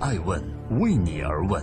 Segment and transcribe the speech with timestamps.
[0.00, 0.40] 爱问
[0.78, 1.60] 为你而问。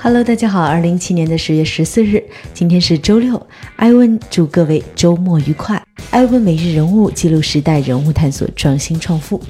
[0.00, 3.46] Hello，大家好，二零一七年的十月十四日，今天是周六。
[3.76, 5.80] 艾问祝各位周末愉快。
[6.10, 9.40] 艾问每日人物记录时代人物，探索创新创富。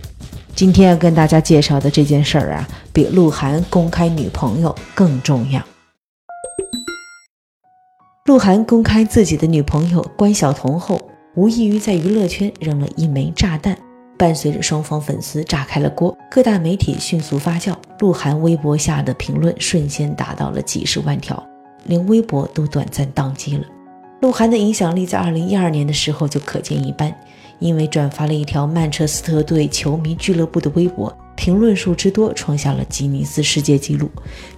[0.55, 5.63] 今天要跟大家介绍的这件事儿啊，比鹿晗公开女朋友更重要。
[8.27, 11.01] 鹿晗公开自己的女朋友关晓彤后，
[11.35, 13.77] 无异于在娱乐圈扔了一枚炸弹。
[14.19, 21.43] 伴随着双方粉丝炸开了锅，各大媒体迅速发酵，鹿晗微博下的评论瞬间达到了几十万条，
[21.87, 23.65] 连微博都短暂宕机了。
[24.21, 27.13] 鹿晗的影响力在二零一二年的时候就可见一斑，
[27.59, 34.09] 因为转发了一条曼彻斯特队球迷俱乐部的微博，评论数之多创下了吉尼斯世界纪录。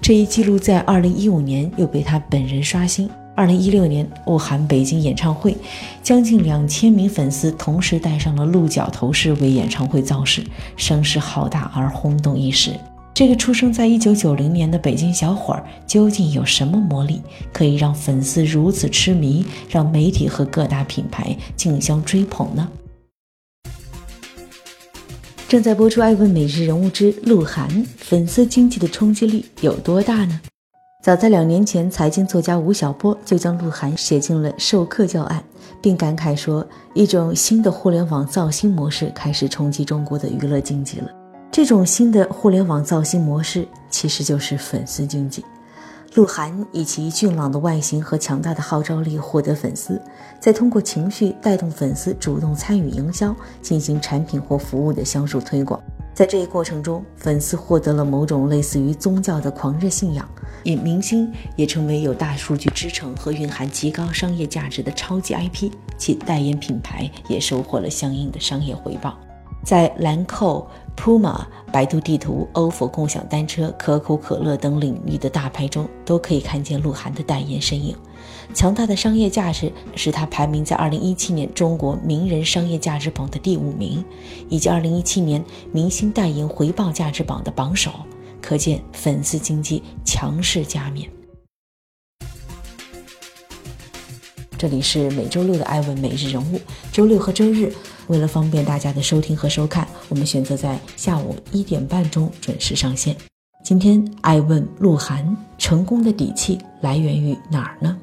[0.02, 3.08] 这一纪录在二零一五年又被他本人刷新。
[3.36, 5.56] 二零一六年，鹿晗北京演唱会，
[6.02, 10.44] 将近两千名粉丝同时戴上了鹿角头饰为演唱会造势，
[10.76, 12.70] 声势浩大而轰动一时。
[13.12, 17.20] 这个出生在一九九零年的北京小伙儿，究竟有什么魔力，
[17.52, 22.68] 可以让粉丝如此痴迷，让媒体和各大品牌竞相追捧呢？
[25.48, 30.40] 正在播出《爱问每日人物之鹿晗》，粉丝经济的冲击力有多大呢？
[31.04, 35.44] 早在两年前，财经作家吴晓波就将鹿晗写进了授课教案，
[35.78, 41.10] 并感慨说：“一种新的互联网造星模式开始冲击中国的娱乐经济了。
[41.52, 45.44] 这种新的互联网造星模式其实就是粉丝经济。
[46.14, 50.00] 鹿晗以其俊朗的外形和强大的号召力获得粉丝，
[50.40, 55.78] 再通过情绪带动粉丝主动参与营销，进行产品或服务的销售推广。”
[56.14, 60.28] 在这一过程中，粉丝获得了某种类似于宗教的狂热信仰，
[60.64, 69.18] 而明星也成为有大数据支撑和蕴含极高商业价值的超级 IP，其代言品牌也收获了相应的商业回报。
[69.64, 70.64] 在兰蔻、
[70.96, 71.40] Puma、
[71.72, 77.96] 百度地图、ofo 共享单车、可口可乐等领域的大牌中，都可以看见鹿晗的代言身影。
[78.52, 84.04] 强大的商业价值使他排名在2017年中国名人商业价值榜的第五名，
[84.48, 87.90] 以及2017年明星代言回报价值榜的榜首。
[88.42, 91.08] 可见粉丝经济强势加冕。
[94.58, 96.60] 这里是每周六的艾问每日人物，
[96.92, 97.72] 周六和周日。
[98.08, 103.16] 为了方便大家的收听和收看，我们选择在下午一点半钟准时上线。
[103.64, 107.96] 今天爱问鹿晗，成功的底气来源于哪儿呢？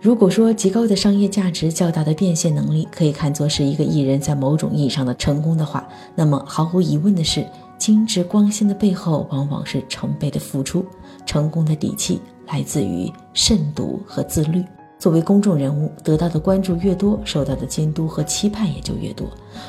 [0.00, 7.44] 如果说极高的商业价值、较大的变现能力可以看作是一个艺人在某种意义上的成功的话，那么毫无疑问的是，
[7.78, 10.86] 精致光鲜的背后往往是成倍的付出。
[11.26, 14.64] 成功的底气来自于慎独和自律。
[15.00, 19.28] 作为公众人物，得到的关注越多，受到的监督和期盼也就越多。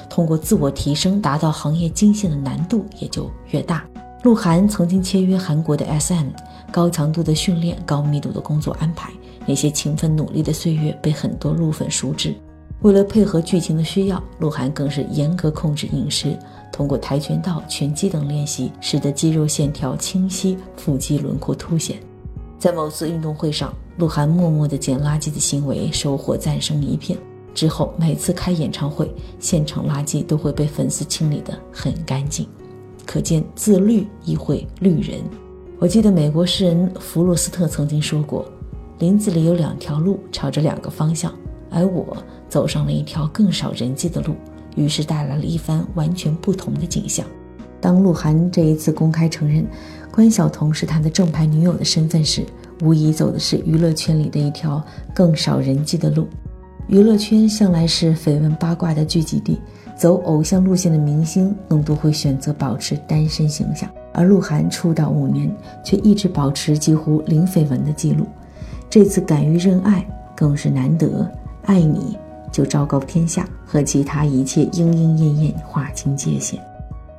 [0.09, 3.83] 通过自我提升达到行业金线的难度也就越大。
[4.21, 6.27] 鹿晗曾经签约韩国的 SM，
[6.71, 9.09] 高强度的训练，高密度的工作安排，
[9.45, 12.35] 那些勤奋努力的岁月被很多鹿粉熟知。
[12.81, 16.37] 为了配合剧情的需要，鹿晗更是严格控制饮食，
[16.69, 21.97] 通过跆拳道、拳击等练习，使得肌肉线条清晰，腹肌轮廓凸显。
[22.57, 27.17] 在某次运动会上，鹿晗默默地捡垃圾的行为收获赞声一片。
[27.55, 29.09] 之后每次开演唱会，
[29.39, 32.45] 现场垃圾都会被粉丝清理得很干净，
[33.09, 35.19] 可见自律亦会律人。
[35.79, 38.45] 我记得美国诗人弗洛斯特曾经说过
[38.99, 41.33] ：“林子里有两条路，朝着两个方向，
[41.71, 42.15] 而我
[42.47, 44.35] 走上了一条更少人迹的路，
[44.75, 47.25] 于是带来了一番完全不同的景象。”
[47.81, 49.65] 当鹿晗这一次公开承认
[50.11, 52.45] 关晓彤是他的正牌女友的身份时，
[52.83, 56.27] 无疑走的是娱乐圈里的一条更少人迹的路。
[56.87, 59.59] 娱乐圈向来是绯闻八卦的聚集地，
[59.99, 68.25] 走偶像路线的明星更多会选择保持单身形象，而鹿晗出道五年却一直保持几乎零绯闻的记录。
[68.89, 70.07] 这次敢于认爱
[70.37, 71.29] 更是难得，
[71.65, 72.17] 爱你
[72.49, 76.57] 就昭告天下，和其他一切莺莺燕燕划清界限。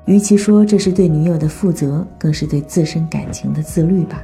[0.07, 4.23] 与其说这是对女友的负责，更是对自身感情的自律吧。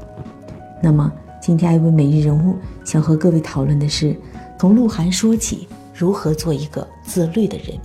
[0.83, 4.17] 那么，今天艾薇每日人物想和各位讨论的是，
[4.59, 7.79] 从鹿晗说起，如何做一个自律的人。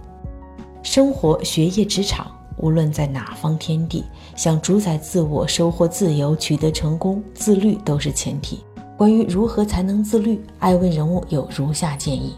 [0.83, 4.03] 生活、学业、职场，无论在哪方天地，
[4.35, 8.59] 想主宰自我、收获自由、取得成功，自律都是前提。
[8.97, 12.35] 关于如何才能自律，艾问人物有如下建议：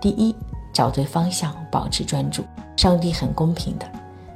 [0.00, 0.34] 第一，
[0.72, 2.42] 找对方向，保持专注。
[2.76, 3.86] 上帝很公平的。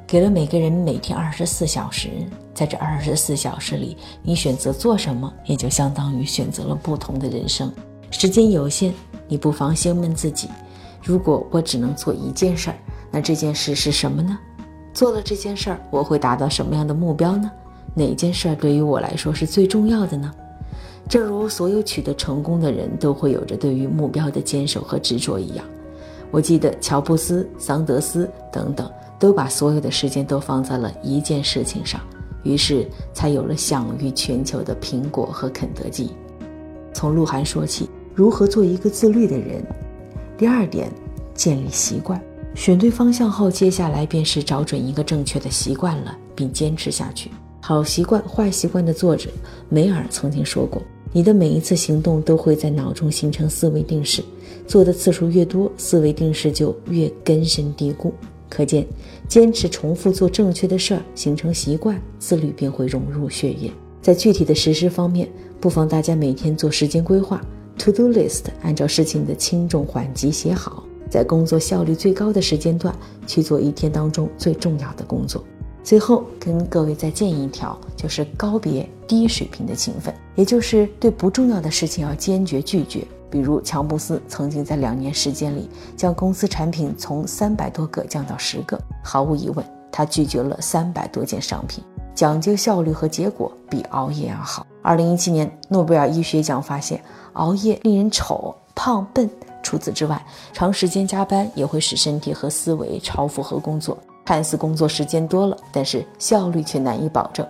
[0.07, 2.09] 给了每个人每天二十四小时，
[2.53, 7.71] 在这二十四小时里，你选择做什么，也就相当于选择了不同的人生。
[8.11, 8.93] 时间有限，
[9.27, 10.47] 你不妨先问自己：
[11.01, 12.77] 如果我只能做一件事儿，
[13.15, 14.37] 那这件事是什么呢？
[14.93, 17.49] 做了这件事儿，我会达到什么样的目标呢？
[17.93, 20.29] 哪件事儿对于我来说是最重要的呢？
[21.07, 25.65] 正如所有取得成功的人都会有着对于目标的坚守和执着一样，
[26.29, 32.01] 我记得乔布斯、桑德斯等等都把所有的时间都放在了一件事情上，
[32.43, 36.11] 于是才有了享誉全球的苹果和肯德基。
[36.93, 39.65] 从鹿晗说起，如何做一个自律的人？
[40.37, 40.91] 第二点，
[41.33, 42.21] 建立习惯。
[42.55, 47.29] 选对方向后，接下来便是找准一个正确的习惯了，并坚持下去。
[47.61, 49.29] 好习惯、坏习惯的作者
[49.69, 50.81] 梅尔曾经说过
[51.11, 54.23] ：“你的每一次行动都会在脑中形成思维定式，
[54.65, 58.13] 做的次数越多，思维定式就越根深蒂固。
[58.49, 58.87] 可见，
[59.27, 63.69] 坚持重复做正确的事儿，形成习惯，自律便会融入血液。
[64.01, 65.27] 在具体的实施方面，
[65.59, 67.41] 不妨大家每天做时间规划
[67.77, 70.83] ，to do list，按照事情的轻重缓急写好。”
[71.15, 72.93] 在工作效率最高的时间段
[73.25, 75.41] 去做一天当中最重要的工作。
[75.81, 83.07] 最后跟各位再建议一条，就是告别低水平的勤奋，也就是对不重要的事情要坚决拒绝。
[83.29, 91.81] 比如乔布斯曾经在两年时间里将公司产品从三百多个降到十个，毫无疑问，他拒绝了三百多件商品。
[92.13, 94.67] 讲究效率和结果比熬夜要好。
[94.81, 97.01] 二零一七年诺贝尔医学奖发现，
[97.33, 99.29] 熬夜令人丑、胖、笨。
[99.65, 100.23] 除此之外，
[100.53, 107.43] 长时间加班也会使身体和思维超负荷工作，看似工作时间多了，但是效率却难以保证。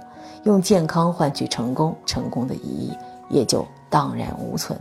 [0.45, 2.93] 用健康换取成功，成功的意义
[3.29, 4.79] 也就荡然无存。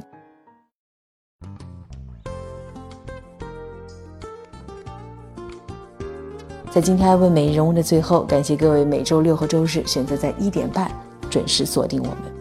[6.70, 10.88] 在今天爱问每日人物的最后，感谢各位每周六和周日选择在一点半
[11.28, 12.32] 准时锁定我们。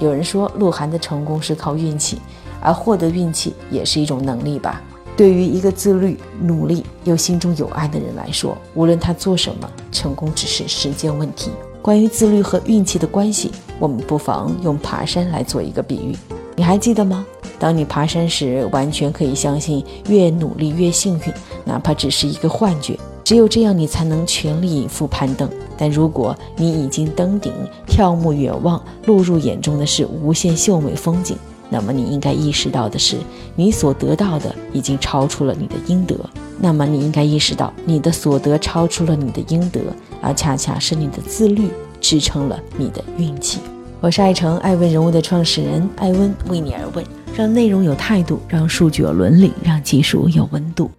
[0.00, 2.18] 有人说，鹿晗的成功是靠运气。
[2.60, 4.82] 而获得运气也是一种能力吧。
[5.16, 11.50] 对于一个自律、努力又心中有爱的人来说，无论他做什么，成功只是时间问题。
[11.82, 16.16] 关于自律和运气的关系，我们不妨用爬山来做一个比喻。
[16.54, 17.26] 你还记得吗？
[17.58, 21.32] 当你爬山时，完全可以相信越努力越幸运，
[21.64, 22.96] 哪怕只是一个幻觉。
[23.24, 25.50] 只有这样，你才能全力以赴攀登。
[25.76, 27.52] 但如果你已经登顶，
[27.88, 31.36] 眺目远望，落入眼中的是无限秀美风景。
[31.70, 33.18] 那么你应该意识到的是，
[33.54, 36.18] 你所得到的已经超出了你的应得。
[36.60, 39.80] 那么你应该意识到，你的所得超出了你的应得，
[40.20, 41.68] 而恰恰是你的自律
[42.00, 43.60] 支撑了你的运气。
[44.00, 47.04] 我是爱成爱问人物的创始人艾温，为你而问，
[47.36, 50.90] 让内容有态度，让数据有伦理，让技术有温度。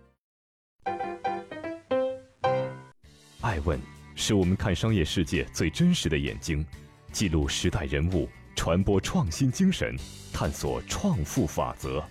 [3.41, 3.79] 爱问
[4.15, 6.65] 是我们看商业世界最真实的眼睛，
[7.11, 8.29] 记录时代人物。
[8.59, 9.95] 传播创新精神，
[10.33, 12.03] 探索创富法则。